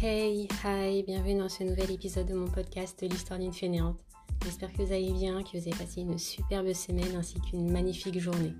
[0.00, 3.98] Hey, hi, bienvenue dans ce nouvel épisode de mon podcast L'histoire d'une fainéante.
[4.44, 8.20] J'espère que vous allez bien, que vous avez passé une superbe semaine ainsi qu'une magnifique
[8.20, 8.54] journée.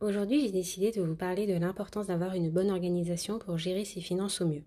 [0.00, 4.00] Aujourd'hui, j'ai décidé de vous parler de l'importance d'avoir une bonne organisation pour gérer ses
[4.00, 4.62] finances au mieux.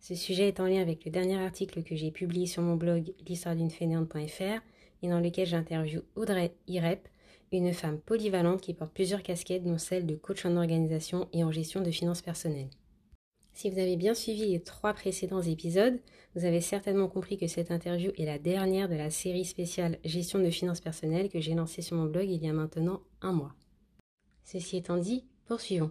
[0.00, 3.12] Ce sujet est en lien avec le dernier article que j'ai publié sur mon blog
[3.28, 4.62] l'histoire d'une fainéante.fr
[5.02, 7.06] et dans lequel j'interviewe Audrey Irep,
[7.56, 11.50] une femme polyvalente qui porte plusieurs casquettes dont celle de coach en organisation et en
[11.50, 12.70] gestion de finances personnelles.
[13.52, 15.98] Si vous avez bien suivi les trois précédents épisodes,
[16.34, 20.38] vous avez certainement compris que cette interview est la dernière de la série spéciale Gestion
[20.38, 23.54] de finances personnelles que j'ai lancée sur mon blog il y a maintenant un mois.
[24.44, 25.90] Ceci étant dit, poursuivons.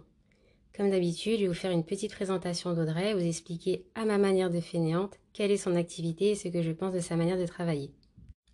[0.76, 4.50] Comme d'habitude, je vais vous faire une petite présentation d'Audrey, vous expliquer à ma manière
[4.50, 7.46] de fainéante quelle est son activité et ce que je pense de sa manière de
[7.46, 7.90] travailler.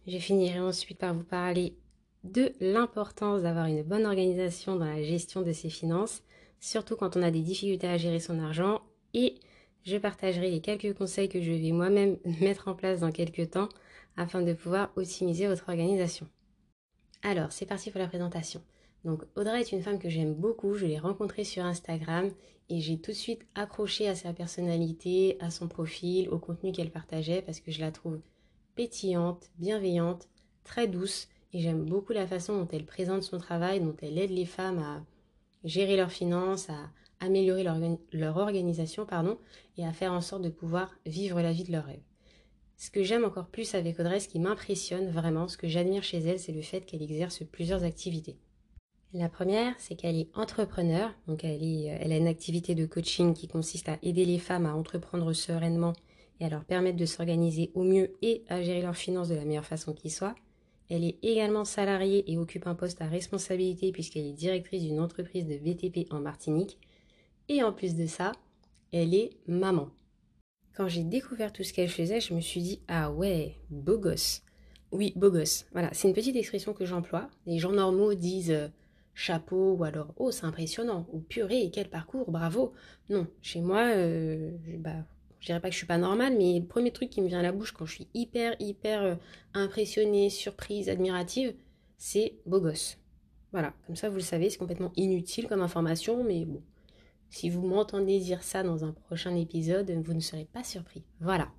[0.07, 1.77] Je finirai ensuite par vous parler
[2.25, 6.23] de l'importance d'avoir une bonne organisation dans la gestion de ses finances,
[6.61, 8.81] surtout quand on a des difficultés à gérer son argent,
[9.15, 9.35] et
[9.85, 13.69] je partagerai les quelques conseils que je vais moi-même mettre en place dans quelques temps
[14.17, 16.29] afin de pouvoir optimiser votre organisation.
[17.23, 18.63] Alors, c'est parti pour la présentation.
[19.05, 22.31] Donc Audrey est une femme que j'aime beaucoup, je l'ai rencontrée sur Instagram
[22.69, 26.91] et j'ai tout de suite accroché à sa personnalité, à son profil, au contenu qu'elle
[26.91, 28.21] partageait parce que je la trouve
[28.77, 30.29] pétillante, bienveillante,
[30.63, 34.31] très douce et j'aime beaucoup la façon dont elle présente son travail, dont elle aide
[34.31, 35.05] les femmes à
[35.65, 37.65] gérer leurs finances, à améliorer
[38.13, 39.39] leur, organisation pardon,
[39.77, 42.03] et à faire en sorte de pouvoir vivre la vie de leur rêve.
[42.77, 46.19] Ce que j'aime encore plus avec Audrey, ce qui m'impressionne vraiment, ce que j'admire chez
[46.19, 48.37] elle, c'est le fait qu'elle exerce plusieurs activités.
[49.13, 53.47] La première, c'est qu'elle est entrepreneur, donc elle, elle a une activité de coaching qui
[53.47, 55.93] consiste à aider les femmes à entreprendre sereinement
[56.41, 59.45] et à leur permettre de s'organiser au mieux et à gérer leurs finances de la
[59.45, 60.35] meilleure façon qui soit.
[60.95, 65.47] Elle est également salariée et occupe un poste à responsabilité puisqu'elle est directrice d'une entreprise
[65.47, 66.79] de VTP en Martinique.
[67.49, 68.33] Et en plus de ça,
[68.93, 69.89] elle est maman.
[70.77, 74.43] Quand j'ai découvert tout ce qu'elle faisait, je me suis dit ah ouais, beau gosse.
[74.91, 75.65] Oui, beau gosse.
[75.73, 77.31] Voilà, c'est une petite expression que j'emploie.
[77.47, 78.69] Les gens normaux disent euh,
[79.15, 82.73] chapeau ou alors oh c'est impressionnant ou purée quel parcours bravo
[83.11, 85.05] non chez moi euh, bah,
[85.43, 87.41] je dirais pas que je suis pas normale mais le premier truc qui me vient
[87.41, 89.15] à la bouche quand je suis hyper hyper euh,
[89.55, 91.55] impressionnée surprise admirative
[91.99, 92.99] c'est beau gosse.
[93.53, 93.75] Voilà.
[93.87, 96.63] Comme ça vous le savez c'est complètement inutile comme information mais bon.
[97.29, 101.03] Si vous m'entendez dire ça dans un prochain épisode vous ne serez pas surpris.
[101.21, 101.51] Voilà.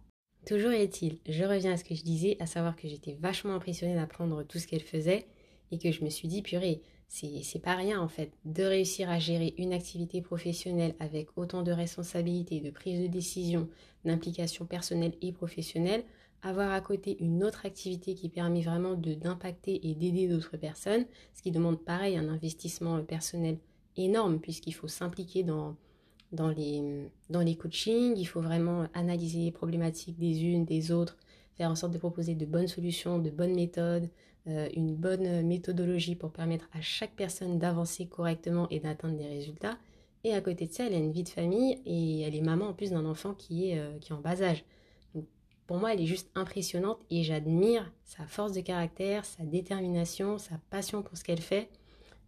[0.47, 3.95] Toujours est-il je reviens à ce que je disais à savoir que j'étais vachement impressionnée
[3.95, 5.27] d'apprendre tout ce qu'elle faisait
[5.71, 6.81] et que je me suis dit purée
[7.13, 8.31] c'est pas rien en fait.
[8.43, 13.69] De réussir à gérer une activité professionnelle avec autant de responsabilités, de prise de décision,
[14.03, 16.03] d'implication personnelle et professionnelle,
[16.41, 21.43] avoir à côté une autre activité qui permet vraiment d'impacter et d'aider d'autres personnes, ce
[21.43, 23.59] qui demande pareil un investissement personnel
[23.95, 25.75] énorme puisqu'il faut s'impliquer dans,
[26.31, 31.17] dans, les, dans les coachings, il faut vraiment analyser les problématiques des unes, des autres,
[31.55, 34.09] faire en sorte de proposer de bonnes solutions, de bonnes méthodes,
[34.47, 39.77] euh, une bonne méthodologie pour permettre à chaque personne d'avancer correctement et d'atteindre des résultats.
[40.25, 42.67] Et à côté de ça, elle a une vie de famille et elle est maman
[42.67, 44.65] en plus d'un enfant qui est, euh, qui est en bas âge.
[45.15, 45.25] Donc,
[45.65, 50.57] pour moi, elle est juste impressionnante et j'admire sa force de caractère, sa détermination, sa
[50.69, 51.69] passion pour ce qu'elle fait.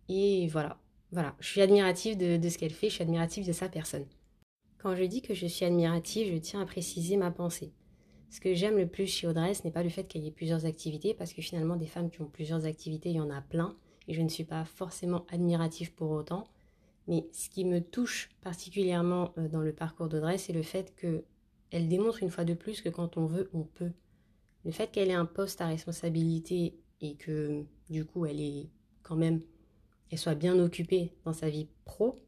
[0.08, 0.78] Et voilà,
[1.12, 4.06] voilà, je suis admirative de, de ce qu'elle fait, je suis admirative de sa personne.
[4.78, 7.74] Quand je dis que je suis admirative, je tiens à préciser ma pensée.
[8.30, 10.66] Ce que j'aime le plus chez Audrey, ce n'est pas le fait qu'elle ait plusieurs
[10.66, 13.76] activités, parce que finalement, des femmes qui ont plusieurs activités, il y en a plein,
[14.08, 16.48] et je ne suis pas forcément admirative pour autant.
[17.08, 21.88] Mais ce qui me touche particulièrement euh, dans le parcours d'Audrey, c'est le fait qu'elle
[21.88, 23.92] démontre une fois de plus que quand on veut, on peut.
[24.64, 28.70] Le fait qu'elle ait un poste à responsabilité et que du coup elle est
[29.04, 29.42] quand même,
[30.10, 32.20] elle soit bien occupée dans sa vie pro,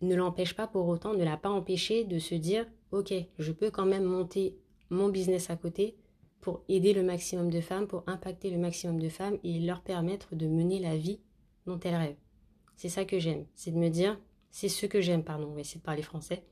[0.00, 3.70] ne l'empêche pas pour autant, ne l'a pas empêché de se dire, ok, je peux
[3.70, 4.56] quand même monter
[4.92, 5.96] mon business à côté
[6.40, 10.34] pour aider le maximum de femmes, pour impacter le maximum de femmes et leur permettre
[10.34, 11.20] de mener la vie
[11.66, 12.16] dont elles rêvent.
[12.76, 15.60] C'est ça que j'aime, c'est de me dire, c'est ce que j'aime, pardon, on va
[15.60, 16.44] essayer de parler français,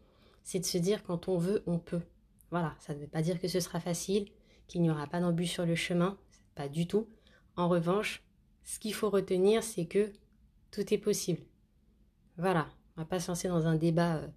[0.43, 2.03] c'est de se dire quand on veut, on peut.
[2.51, 4.29] Voilà, ça ne veut pas dire que ce sera facile,
[4.69, 6.19] qu'il n'y aura pas d'embûches sur le chemin,
[6.55, 7.09] pas du tout.
[7.57, 8.23] En revanche,
[8.65, 10.13] ce qu'il faut retenir, c'est que
[10.71, 11.43] tout est possible.
[12.39, 14.29] Voilà, on va pas se lancer dans un débat euh,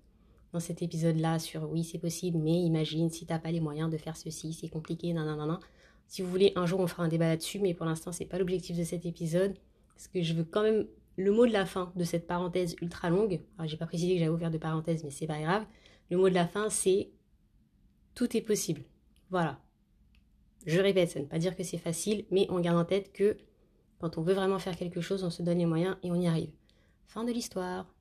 [0.54, 3.98] dans cet épisode-là sur oui, c'est possible, mais imagine si t'as pas les moyens de
[3.98, 5.60] faire ceci, c'est compliqué, nan, nan, nan,
[6.08, 8.38] Si vous voulez, un jour on fera un débat là-dessus, mais pour l'instant, c'est pas
[8.38, 9.56] l'objectif de cet épisode.
[9.96, 13.10] Parce que je veux quand même le mot de la fin de cette parenthèse ultra
[13.10, 13.42] longue.
[13.58, 15.66] Alors, j'ai pas précisé que j'avais ouvert de parenthèse, mais c'est pas grave.
[16.12, 17.10] Le mot de la fin, c'est
[18.14, 18.84] tout est possible.
[19.32, 19.60] Voilà.
[20.66, 23.12] Je répète, ça ne veut pas dire que c'est facile, mais on garde en tête
[23.12, 23.38] que
[24.00, 26.28] quand on veut vraiment faire quelque chose, on se donne les moyens et on y
[26.28, 26.52] arrive.
[27.08, 27.92] Fin de l'histoire.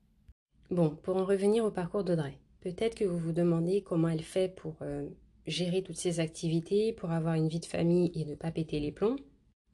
[0.69, 4.55] Bon, pour en revenir au parcours d'Audrey, peut-être que vous vous demandez comment elle fait
[4.55, 5.05] pour euh,
[5.45, 8.91] gérer toutes ces activités, pour avoir une vie de famille et ne pas péter les
[8.91, 9.17] plombs.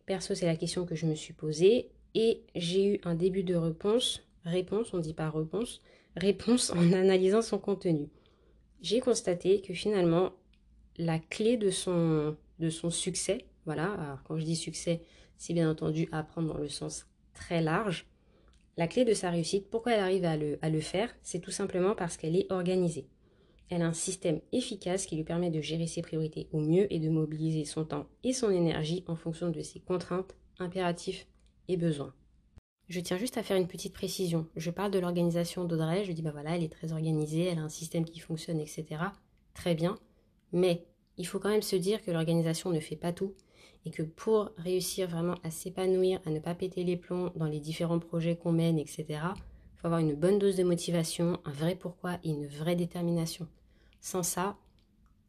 [0.07, 3.55] Perso, c'est la question que je me suis posée et j'ai eu un début de
[3.55, 5.81] réponse, réponse, on dit pas réponse,
[6.15, 8.09] réponse en analysant son contenu.
[8.81, 10.31] J'ai constaté que finalement,
[10.97, 15.03] la clé de son, de son succès, voilà, alors quand je dis succès,
[15.37, 18.07] c'est bien entendu apprendre dans le sens très large,
[18.79, 20.37] la clé de sa réussite, pourquoi elle arrive à
[20.69, 23.09] le, faire, c'est tout simplement parce qu'elle est organisée.
[23.69, 26.99] Elle a un système efficace qui lui permet de gérer ses priorités au mieux et
[26.99, 31.27] de mobiliser son temps et son énergie en fonction de ses contraintes, impératifs
[31.67, 32.13] et besoins.
[32.87, 34.47] Je tiens juste à faire une petite précision.
[34.55, 37.63] Je parle de l'organisation d'Audrey, je dis bah voilà, elle est très organisée, elle a
[37.63, 38.85] un système qui fonctionne, etc.
[39.55, 39.99] Très bien.
[40.53, 40.85] Mais
[41.19, 43.35] il faut quand même se dire que l'organisation ne fait pas tout
[43.85, 47.59] et que pour réussir vraiment à s'épanouir, à ne pas péter les plombs dans les
[47.59, 51.75] différents projets qu'on mène, etc., il faut avoir une bonne dose de motivation, un vrai
[51.75, 53.47] pourquoi et une vraie détermination.
[53.99, 54.57] Sans ça,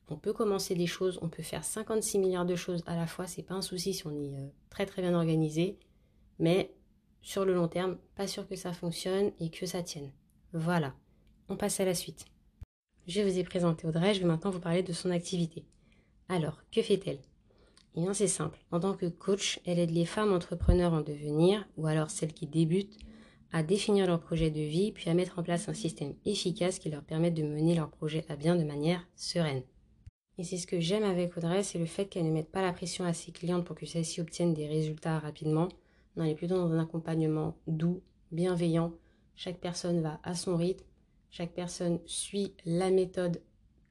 [0.08, 3.26] on peut commencer des choses, on peut faire 56 milliards de choses à la fois,
[3.26, 5.76] c'est pas un souci si on est euh, très très bien organisé,
[6.38, 6.72] mais
[7.20, 10.12] sur le long terme, pas sûr que ça fonctionne et que ça tienne.
[10.52, 10.94] Voilà,
[11.48, 12.26] on passe à la suite.
[13.08, 15.64] Je vous ai présenté Audrey, je vais maintenant vous parler de son activité.
[16.32, 17.19] Alors, que fait-elle?
[17.97, 18.56] Eh bien, c'est simple.
[18.71, 22.47] En tant que coach, elle aide les femmes entrepreneurs en devenir, ou alors celles qui
[22.47, 22.99] débutent,
[23.53, 26.88] à définir leur projet de vie, puis à mettre en place un système efficace qui
[26.88, 29.65] leur permette de mener leur projet à bien de manière sereine.
[30.38, 32.73] Et c'est ce que j'aime avec Audrey, c'est le fait qu'elle ne mette pas la
[32.73, 35.69] pression à ses clientes pour que celles-ci obtiennent des résultats rapidement.
[36.17, 38.93] On est plutôt dans un accompagnement doux, bienveillant.
[39.35, 40.87] Chaque personne va à son rythme,
[41.29, 43.43] chaque personne suit la méthode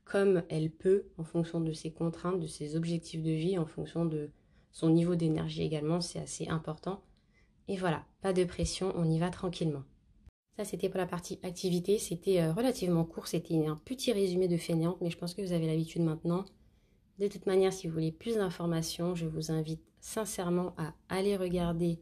[0.10, 4.06] comme elle peut en fonction de ses contraintes, de ses objectifs de vie, en fonction
[4.06, 4.32] de
[4.72, 7.02] son niveau d'énergie également, c'est assez important.
[7.68, 9.84] Et voilà, pas de pression, on y va tranquillement.
[10.58, 12.00] Ça, c'était pour la partie activité.
[12.00, 13.28] C'était euh, relativement court.
[13.28, 16.44] C'était un petit résumé de fainéante, mais je pense que vous avez l'habitude maintenant.
[17.20, 22.00] De toute manière, si vous voulez plus d'informations, je vous invite sincèrement à aller regarder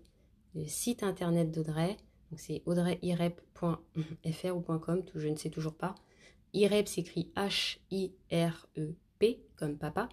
[0.56, 1.98] le site internet d'Audrey.
[2.36, 5.94] C'est audreyirep.fr ou .com, je ne sais toujours pas.
[6.58, 8.10] IREP s'écrit H-I-R-E-P
[9.58, 10.10] comme papa.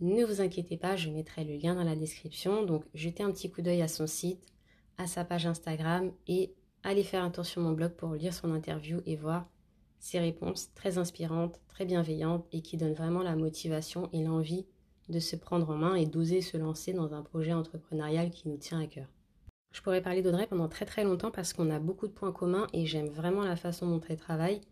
[0.00, 2.64] Ne vous inquiétez pas, je mettrai le lien dans la description.
[2.64, 4.44] Donc jetez un petit coup d'œil à son site
[4.98, 6.52] à sa page Instagram et
[6.82, 9.46] allez faire un tour sur mon blog pour lire son interview et voir
[10.00, 14.66] ses réponses très inspirantes, très bienveillantes et qui donnent vraiment la motivation et l'envie
[15.08, 18.56] de se prendre en main et d'oser se lancer dans un projet entrepreneurial qui nous
[18.56, 19.06] tient à cœur.
[19.70, 22.66] Je pourrais parler d'Audrey pendant très très longtemps parce qu'on a beaucoup de points communs
[22.72, 24.62] et j'aime vraiment la façon dont elle travaille,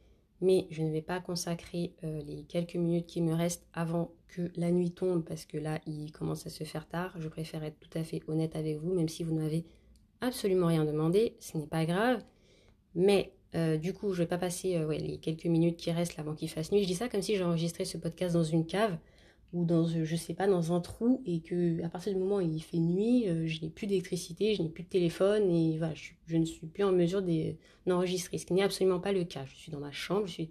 [0.40, 4.50] mais je ne vais pas consacrer euh, les quelques minutes qui me restent avant que
[4.56, 7.14] la nuit tombe parce que là il commence à se faire tard.
[7.18, 9.64] Je préfère être tout à fait honnête avec vous, même si vous n'avez
[10.20, 12.22] absolument rien demandé, ce n'est pas grave.
[12.94, 16.34] Mais euh, du coup, je vais pas passer euh, les quelques minutes qui restent avant
[16.34, 16.82] qu'il fasse nuit.
[16.82, 18.96] Je dis ça comme si j'enregistrais ce podcast dans une cave
[19.54, 22.36] ou dans, euh, je sais pas, dans un trou et que à partir du moment
[22.36, 25.94] où il fait nuit, je n'ai plus d'électricité, je n'ai plus de téléphone et voilà,
[25.94, 27.22] je, ne suis plus en mesure
[27.86, 28.36] d'enregistrer.
[28.36, 29.46] Ce qui n'est absolument pas le cas.
[29.46, 30.50] Je suis dans ma chambre, je suis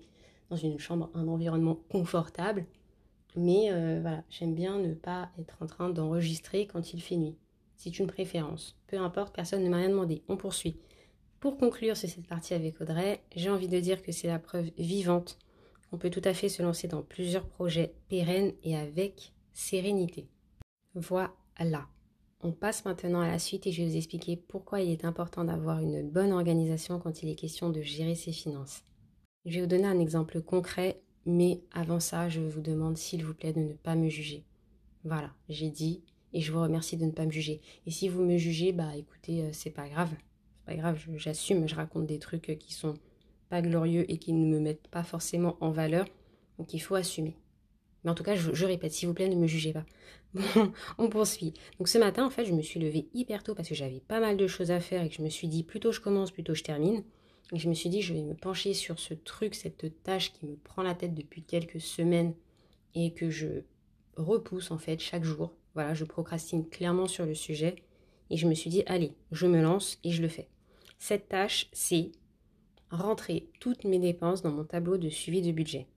[0.50, 2.66] dans une chambre, un environnement confortable.
[3.36, 3.70] Mais
[4.00, 7.36] voilà, j'aime bien ne pas être en train d'enregistrer quand il fait nuit.
[7.76, 8.78] C'est une préférence.
[8.88, 10.22] Peu importe, personne ne m'a rien demandé.
[10.30, 10.78] On poursuit.
[11.42, 14.70] Pour conclure sur cette partie avec Audrey, j'ai envie de dire que c'est la preuve
[14.78, 15.38] vivante
[15.94, 20.28] qu'on peut tout à fait se lancer dans plusieurs projets pérennes et avec sérénité.
[20.96, 21.88] Voilà.
[22.42, 25.44] On passe maintenant à la suite et je vais vous expliquer pourquoi il est important
[25.44, 28.82] d'avoir une bonne organisation quand il est question de gérer ses finances.
[29.46, 33.36] Je vais vous donner un exemple concret, mais avant ça, je vous demande s'il vous
[33.36, 34.46] plaît de ne pas me juger.
[35.04, 36.02] Voilà, j'ai dit,
[36.34, 37.62] et je vous remercie de ne pas me juger.
[37.86, 40.10] Et si vous me jugez, bah écoutez, euh, c'est pas grave.
[40.10, 42.96] C'est pas grave, j'assume, je raconte des trucs euh, qui sont
[43.62, 46.06] glorieux et qui ne me mettent pas forcément en valeur.
[46.58, 47.38] Donc il faut assumer.
[48.04, 49.86] Mais en tout cas, je, répète, s'il vous plaît, ne me jugez pas.
[50.56, 51.54] Bon, on poursuit.
[51.78, 54.20] Donc ce matin, en fait, je me suis levée hyper tôt parce que j'avais pas
[54.20, 56.56] mal de choses à faire et que je me suis dit, plutôt je commence, plutôt
[56.56, 57.04] je termine.
[57.54, 60.48] Et je me suis dit, je vais me pencher sur ce truc, cette tâche qui
[60.48, 62.34] me prend la tête depuis quelques semaines
[62.96, 63.62] et que je
[64.18, 67.76] repousse en fait chaque jour voilà, je procrastine clairement sur le sujet
[68.30, 70.48] et je me suis dit, allez, je me lance et je le fais.
[71.00, 72.12] Cette tâche, c'est
[72.94, 75.88] rentrer toutes mes dépenses dans mon tableau de suivi de budget.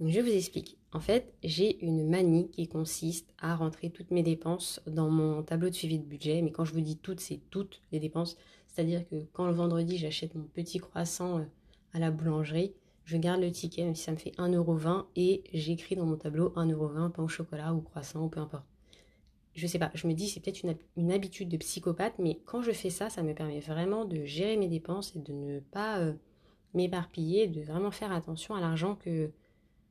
[0.00, 0.78] je vous explique.
[0.92, 5.68] En fait, j'ai une manie qui consiste à rentrer toutes mes dépenses dans mon tableau
[5.68, 6.40] de suivi de budget.
[6.40, 8.38] Mais quand je vous dis toutes, c'est toutes les dépenses.
[8.66, 11.44] C'est-à-dire que quand le vendredi, j'achète mon petit croissant euh,
[11.92, 12.72] à la boulangerie,
[13.04, 16.50] je garde le ticket, même si ça me fait 1,20€ et j'écris dans mon tableau
[16.56, 18.71] 1,20€ pain au chocolat ou croissant ou peu importe
[19.54, 20.62] je sais pas, je me dis c'est peut-être
[20.96, 24.56] une, habitude de psychopathe, mais quand je fais ça, ça me permet vraiment de gérer
[24.56, 26.14] mes dépenses et de ne pas euh,
[26.74, 29.30] m'éparpiller, de vraiment faire attention à l'argent que,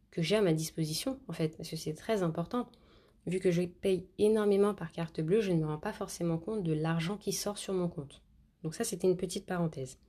[0.10, 2.68] que j'ai à ma disposition, en fait, parce que c'est très important.
[3.28, 6.64] Vu que je paye énormément par carte bleue, je ne me rends pas forcément compte
[6.64, 8.24] de l'argent qui sort sur mon compte.
[8.64, 10.00] Donc ça, c'était une petite parenthèse.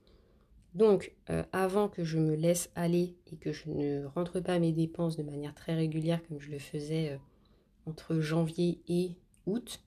[0.73, 4.71] Donc, euh, avant que je me laisse aller et que je ne rentre pas mes
[4.71, 7.17] dépenses de manière très régulière comme je le faisais euh,
[7.85, 9.15] entre janvier et
[9.45, 9.81] août,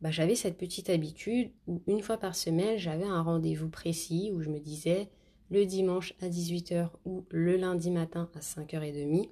[0.00, 4.40] bah, j'avais cette petite habitude où une fois par semaine, j'avais un rendez-vous précis où
[4.40, 5.08] je me disais
[5.50, 9.28] le dimanche à 18h ou le lundi matin à 5h30,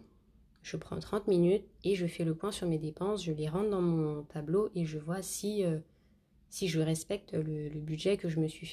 [0.62, 3.70] je prends 30 minutes et je fais le point sur mes dépenses, je les rentre
[3.70, 5.64] dans mon tableau et je vois si...
[5.64, 5.78] Euh,
[6.50, 8.66] si je respecte le, budget que je me suis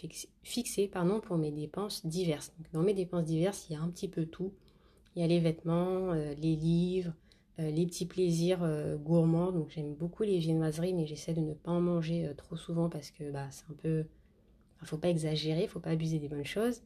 [0.44, 2.54] fixé, pardon, pour mes dépenses diverses.
[2.74, 4.54] dans mes dépenses diverses, il y a un petit peu tout.
[5.16, 7.14] Il y a les vêtements, euh, les livres,
[7.58, 9.52] les petits plaisirs euh, gourmands.
[9.52, 13.12] Donc j'aime beaucoup les viennoiseries, mais j'essaie de ne pas en manger trop souvent parce
[13.12, 14.06] que bah, c'est un peu...
[14.82, 16.82] Il ne faut pas exagérer, il faut pas abuser des bonnes choses.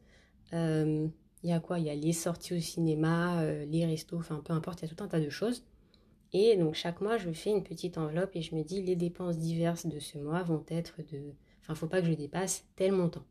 [0.52, 1.10] Il
[1.48, 1.78] y a quoi?
[1.78, 4.94] Il y a les sorties au cinéma, les restos, enfin peu importe, il y a
[4.94, 5.64] tout un tas de choses.
[6.32, 9.38] Et donc chaque mois, je fais une petite enveloppe et je me dis les dépenses
[9.38, 11.34] diverses de ce mois vont être de...
[11.60, 13.24] Enfin, faut pas que je dépasse tel montant.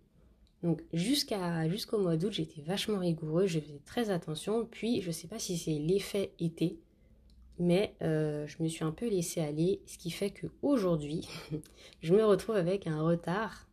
[0.62, 4.68] Donc jusqu'à jusqu'au mois d'août, j'étais vachement rigoureux, je faisais très attention.
[4.70, 6.80] Puis je sais pas si c'est l'effet été,
[7.60, 11.28] mais euh, je me suis un peu laissé aller, ce qui fait que aujourd'hui,
[12.02, 13.68] je me retrouve avec un retard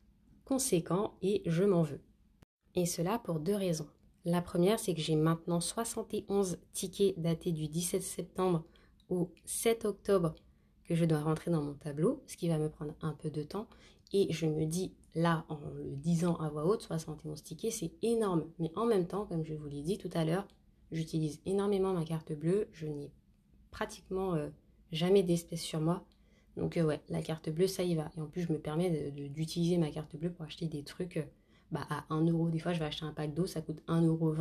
[0.45, 2.00] conséquent et je m'en veux.
[2.75, 3.88] Et cela pour deux raisons.
[4.25, 8.64] La première, c'est que j'ai maintenant 71 tickets datés du 17 septembre
[9.09, 10.35] au 7 octobre
[10.85, 13.43] que je dois rentrer dans mon tableau, ce qui va me prendre un peu de
[13.43, 13.69] temps.
[14.12, 18.47] Et je me dis, là, en le disant à voix haute, 71 tickets, c'est énorme.
[18.59, 20.47] Mais en même temps, comme je vous l'ai dit tout à l'heure,
[20.93, 22.69] j'utilise énormément ma carte bleue.
[22.73, 23.11] Je n'ai
[23.76, 24.49] pratiquement euh,
[24.92, 26.04] jamais d'espèces sur moi.
[26.56, 28.11] Donc euh, ouais, la carte bleue, ça y va.
[28.16, 31.25] Et en plus, je me permets d'utiliser ma carte bleue pour acheter des trucs euh,
[31.71, 32.49] bah, à 1 euro.
[32.49, 34.35] Des fois, je vais acheter un pack d'eau, ça coûte 1,20 euro.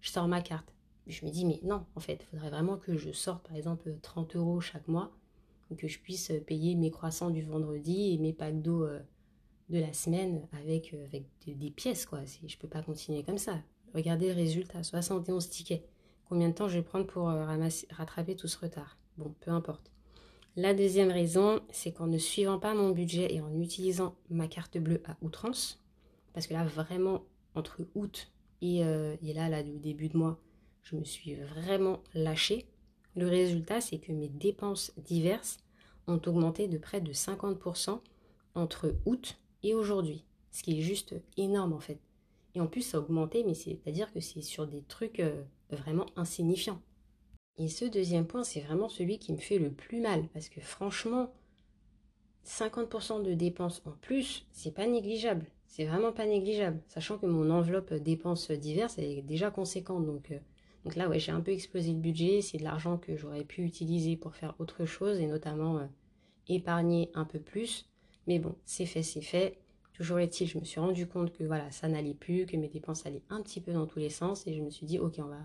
[0.00, 0.72] Je sors ma carte
[1.06, 3.94] je me dis, mais non, en fait, il faudrait vraiment que je sorte, par exemple,
[4.02, 5.12] 30 euros chaque mois,
[5.76, 9.00] que je puisse payer mes croissants du vendredi et mes packs d'eau euh,
[9.70, 12.20] de la semaine avec, euh, avec des, pièces, quoi.
[12.24, 13.58] Je ne peux pas continuer comme ça.
[13.94, 15.88] Regardez le résultat, 71 tickets.
[16.32, 17.44] Combien de temps je vais prendre pour euh,
[17.90, 19.90] rattraper tout ce retard Bon, peu importe.
[20.56, 24.78] La deuxième raison, c'est qu'en ne suivant pas mon budget et en utilisant ma carte
[24.78, 25.78] bleue à outrance,
[26.32, 27.22] parce que là, vraiment,
[27.54, 30.40] entre août et, et là, là, le début de mois,
[30.84, 32.64] je me suis vraiment lâchée.
[33.14, 35.58] Le résultat, c'est que mes dépenses diverses
[36.06, 38.00] ont augmenté de près de 50%
[38.54, 40.24] entre août et aujourd'hui.
[40.50, 42.00] Ce qui est juste énorme en fait.
[42.54, 45.42] Et en plus, ça a augmenté, mais c'est-à-dire que c'est sur des trucs euh,
[45.76, 46.80] vraiment insignifiants.
[47.58, 50.26] Et ce deuxième point, c'est vraiment celui qui me fait le plus mal.
[50.32, 51.32] Parce que franchement,
[52.46, 55.46] 50% de dépenses en plus, c'est pas négligeable.
[55.66, 56.80] C'est vraiment pas négligeable.
[56.88, 60.06] Sachant que mon enveloppe dépenses diverses est déjà conséquente.
[60.06, 60.38] Donc, euh,
[60.84, 62.42] donc là, ouais, j'ai un peu explosé le budget.
[62.42, 65.86] C'est de l'argent que j'aurais pu utiliser pour faire autre chose et notamment euh,
[66.48, 67.88] épargner un peu plus.
[68.26, 69.58] Mais bon, c'est fait, c'est fait.
[69.94, 73.04] Toujours est-il, je me suis rendu compte que voilà, ça n'allait plus, que mes dépenses
[73.04, 75.24] allaient un petit peu dans tous les sens et je me suis dit, ok, on
[75.28, 75.36] va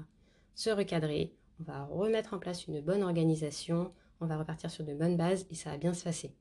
[0.58, 4.94] se recadrer, on va remettre en place une bonne organisation, on va repartir sur de
[4.96, 6.34] bonnes bases et ça va bien se passer.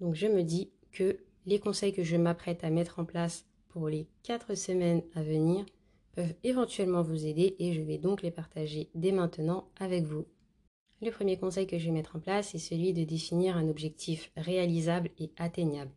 [0.00, 3.88] Donc je me dis que les conseils que je m'apprête à mettre en place pour
[3.88, 5.64] les 4 semaines à venir
[6.16, 10.26] peuvent éventuellement vous aider et je vais donc les partager dès maintenant avec vous.
[11.00, 14.32] Le premier conseil que je vais mettre en place est celui de définir un objectif
[14.36, 15.92] réalisable et atteignable.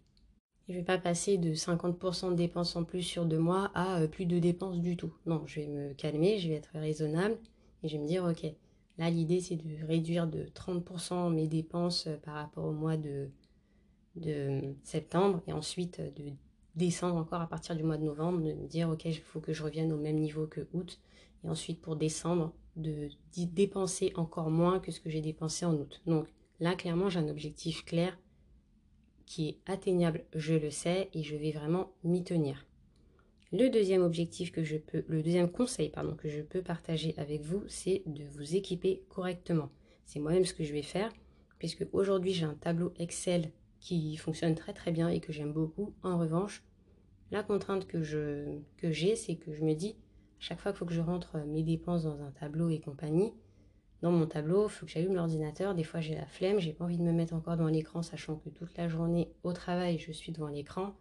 [0.67, 4.01] Je ne vais pas passer de 50% de dépenses en plus sur deux mois à
[4.01, 5.13] euh, plus de dépenses du tout.
[5.25, 7.37] Non, je vais me calmer, je vais être raisonnable
[7.83, 8.51] et je vais me dire, ok,
[8.97, 13.29] là l'idée c'est de réduire de 30% mes dépenses euh, par rapport au mois de,
[14.17, 16.33] de septembre et ensuite de
[16.75, 19.53] descendre encore à partir du mois de novembre, de me dire ok, il faut que
[19.53, 20.99] je revienne au même niveau que août,
[21.45, 26.01] et ensuite pour décembre, de dépenser encore moins que ce que j'ai dépensé en août.
[26.05, 26.27] Donc
[26.59, 28.17] là, clairement, j'ai un objectif clair
[29.27, 32.65] qui est atteignable, je le sais, et je vais vraiment m'y tenir.
[33.51, 37.41] Le deuxième objectif que je peux, le deuxième conseil pardon que je peux partager avec
[37.41, 39.69] vous, c'est de vous équiper correctement.
[40.05, 41.13] C'est moi-même ce que je vais faire,
[41.59, 45.93] puisque aujourd'hui j'ai un tableau Excel qui fonctionne très très bien et que j'aime beaucoup.
[46.03, 46.63] En revanche,
[47.29, 47.97] la contrainte que
[48.77, 49.95] que j'ai, c'est que je me dis,
[50.39, 53.33] chaque fois qu'il faut que je rentre mes dépenses dans un tableau et compagnie,
[54.01, 55.73] dans mon tableau, il faut que j'allume l'ordinateur.
[55.73, 58.35] Des fois, j'ai la flemme, j'ai pas envie de me mettre encore devant l'écran, sachant
[58.35, 60.95] que toute la journée au travail, je suis devant l'écran.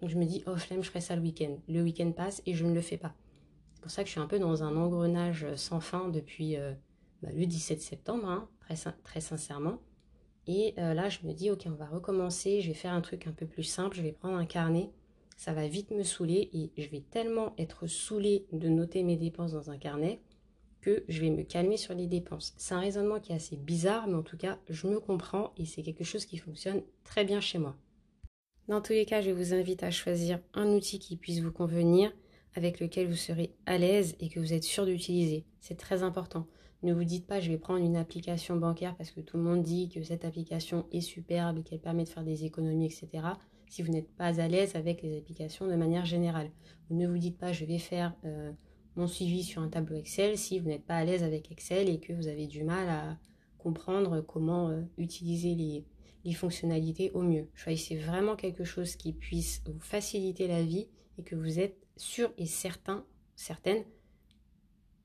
[0.00, 1.56] Donc je me dis, oh flemme, je ferai ça le week-end.
[1.68, 3.14] Le week-end passe et je ne le fais pas.
[3.74, 6.72] C'est pour ça que je suis un peu dans un engrenage sans fin depuis euh,
[7.22, 8.48] bah, le 17 septembre, hein,
[9.04, 9.78] très, sincèrement.
[10.46, 13.26] Et euh, là, je me dis, ok, on va recommencer, je vais faire un truc
[13.26, 14.90] un peu plus simple, je vais prendre un carnet
[15.42, 19.50] ça va vite me saouler et je vais tellement être saoulée de noter mes dépenses
[19.50, 20.20] dans un carnet
[20.82, 22.52] que je vais me calmer sur les dépenses.
[22.58, 25.64] C'est un raisonnement qui est assez bizarre, mais en tout cas, je me comprends et
[25.64, 27.76] c'est quelque chose qui fonctionne très bien chez moi.
[28.68, 32.12] Dans tous les cas, je vous invite à choisir un outil qui puisse vous convenir,
[32.54, 35.44] avec lequel vous serez à l'aise et que vous êtes sûr d'utiliser.
[35.60, 36.46] C'est très important.
[36.82, 39.62] Ne vous dites pas je vais prendre une application bancaire parce que tout le monde
[39.62, 43.24] dit que cette application est superbe et qu'elle permet de faire des économies, etc.
[43.68, 46.50] Si vous n'êtes pas à l'aise avec les applications de manière générale.
[46.90, 48.52] Ne vous dites pas je vais faire euh,
[48.96, 51.98] mon suivi sur un tableau Excel si vous n'êtes pas à l'aise avec Excel et
[51.98, 53.18] que vous avez du mal à
[53.58, 55.84] comprendre comment euh, utiliser les,
[56.34, 57.48] fonctionnalités au mieux.
[57.54, 62.32] Choisissez vraiment quelque chose qui puisse vous faciliter la vie et que vous êtes sûr
[62.38, 63.84] et certain, certaine,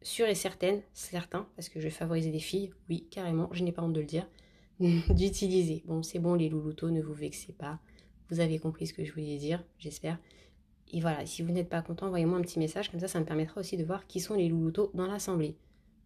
[0.01, 3.71] sûr et certaine, certain, parce que je vais favoriser des filles, oui, carrément, je n'ai
[3.71, 4.29] pas honte de le dire,
[4.79, 5.83] d'utiliser.
[5.85, 7.79] Bon, c'est bon les louloutos, ne vous vexez pas.
[8.29, 10.19] Vous avez compris ce que je voulais dire, j'espère.
[10.91, 13.25] Et voilà, si vous n'êtes pas content, envoyez-moi un petit message, comme ça, ça me
[13.25, 15.57] permettra aussi de voir qui sont les louloutos dans l'assemblée.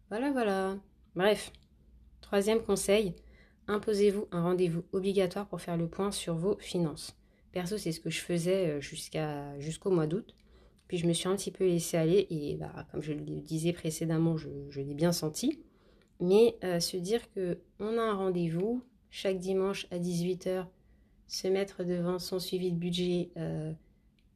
[0.08, 0.76] Voilà, voilà.
[1.14, 1.52] Bref,
[2.20, 3.14] troisième conseil,
[3.68, 7.16] imposez-vous un rendez-vous obligatoire pour faire le point sur vos finances.
[7.52, 10.34] Perso, c'est ce que je faisais euh, jusqu'au mois d'août.
[10.88, 13.72] Puis je me suis un petit peu laissée aller et bah, comme je le disais
[13.72, 14.48] précédemment, je,
[14.80, 15.60] l'ai bien senti.
[16.20, 20.66] Mais euh, se dire que on a un rendez-vous chaque dimanche à 18h,
[21.26, 23.72] se mettre devant son suivi de budget, euh,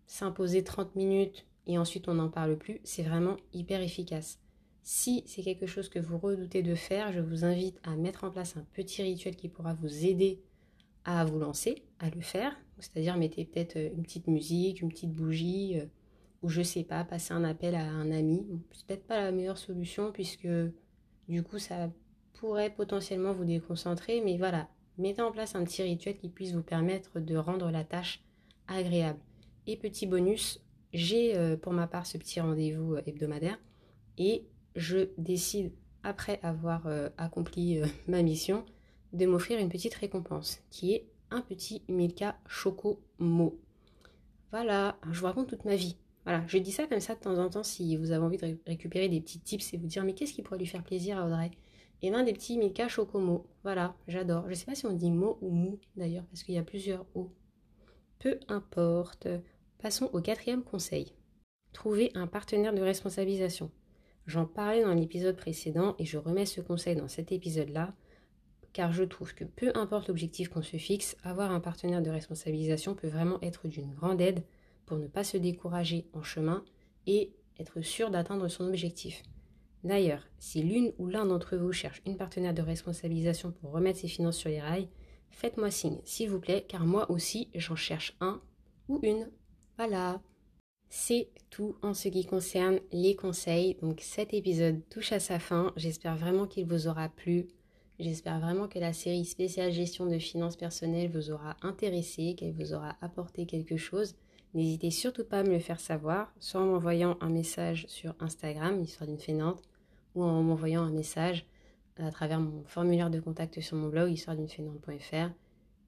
[0.06, 4.38] s'imposer 30 minutes et ensuite on n'en parle plus, c'est vraiment hyper efficace.
[4.82, 8.30] Si c'est quelque chose que vous redoutez de faire, je vous invite à mettre en
[8.30, 10.40] place un petit rituel qui pourra vous aider
[11.04, 12.56] à vous lancer, à le faire.
[12.78, 15.86] C'est-à-dire mettez peut-être euh, une petite musique, une petite bougie, euh,
[16.42, 18.46] ou je sais pas, passer un appel à un ami.
[18.72, 20.48] C'est peut-être pas la meilleure solution puisque
[21.28, 21.90] du coup ça
[22.34, 26.62] pourrait potentiellement vous déconcentrer, mais voilà, mettez en place un petit rituel qui puisse vous
[26.62, 28.22] permettre de rendre la tâche
[28.68, 29.18] agréable.
[29.66, 30.60] Et petit bonus,
[30.92, 33.58] j'ai euh, pour ma part ce petit rendez-vous hebdomadaire
[34.16, 38.64] et je décide, après avoir euh, accompli euh, ma mission,
[39.12, 43.58] de m'offrir une petite récompense, qui est un petit Milka Choco Mo.
[44.52, 45.96] Voilà, je vous raconte toute ma vie.
[46.24, 48.58] Voilà, je dis ça comme ça de temps en temps si vous avez envie de
[48.66, 51.26] récupérer des petits tips et vous dire mais qu'est-ce qui pourrait lui faire plaisir à
[51.26, 51.50] Audrey?
[52.02, 53.46] Et bien des petits Milka Chocomo.
[53.62, 54.44] Voilà, j'adore.
[54.44, 56.62] Je ne sais pas si on dit mo ou mou d'ailleurs parce qu'il y a
[56.62, 57.32] plusieurs O.
[58.18, 59.28] Peu importe.
[59.78, 61.12] Passons au quatrième conseil.
[61.72, 63.70] Trouver un partenaire de responsabilisation.
[64.26, 67.94] J'en parlais dans l'épisode précédent et je remets ce conseil dans cet épisode-là,
[68.72, 72.94] car je trouve que peu importe l'objectif qu'on se fixe, avoir un partenaire de responsabilisation
[72.94, 74.42] peut vraiment être d'une grande aide
[74.86, 76.64] pour ne pas se décourager en chemin
[77.06, 79.22] et être sûr d'atteindre son objectif.
[79.84, 84.08] D'ailleurs, si l'une ou l'un d'entre vous cherche une partenaire de responsabilisation pour remettre ses
[84.08, 84.88] finances sur les rails,
[85.30, 88.40] faites-moi signe, s'il vous plaît, car moi aussi j'en cherche un
[88.88, 89.30] ou une.
[89.76, 90.20] Voilà.
[90.88, 93.76] C'est tout en ce qui concerne les conseils.
[93.82, 95.72] Donc cet épisode touche à sa fin.
[95.76, 97.46] J'espère vraiment qu'il vous aura plu.
[97.98, 102.74] J'espère vraiment que la série spéciale gestion de finances personnelles vous aura intéressé, qu'elle vous
[102.74, 104.14] aura apporté quelque chose.
[104.54, 108.82] N'hésitez surtout pas à me le faire savoir, soit en m'envoyant un message sur Instagram,
[108.82, 109.62] histoire d'une fainéante,
[110.14, 111.46] ou en m'envoyant un message
[111.98, 114.48] à travers mon formulaire de contact sur mon blog, histoire d'une.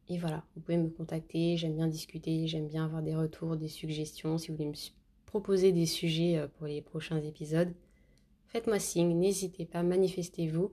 [0.09, 3.69] Et voilà, vous pouvez me contacter, j'aime bien discuter, j'aime bien avoir des retours, des
[3.69, 4.39] suggestions.
[4.39, 4.75] Si vous voulez me
[5.27, 7.73] proposer des sujets euh, pour les prochains épisodes,
[8.47, 10.73] faites-moi signe, n'hésitez pas, manifestez-vous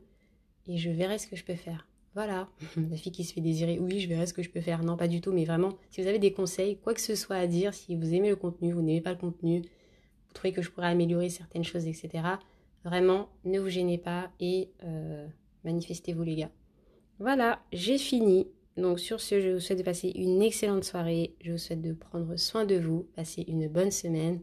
[0.67, 1.87] et je verrai ce que je peux faire.
[2.13, 4.83] Voilà, la fille qui se fait désirer, oui, je verrai ce que je peux faire.
[4.83, 7.35] Non, pas du tout, mais vraiment, si vous avez des conseils, quoi que ce soit
[7.35, 10.61] à dire, si vous aimez le contenu, vous n'aimez pas le contenu, vous trouvez que
[10.61, 12.23] je pourrais améliorer certaines choses, etc.,
[12.85, 15.27] vraiment, ne vous gênez pas et euh,
[15.65, 16.51] manifestez-vous les gars.
[17.19, 18.47] Voilà, j'ai fini.
[18.77, 21.35] Donc sur ce, je vous souhaite de passer une excellente soirée.
[21.41, 24.41] Je vous souhaite de prendre soin de vous, passer une bonne semaine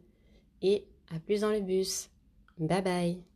[0.62, 2.09] et à plus dans le bus.
[2.59, 3.32] Bye bye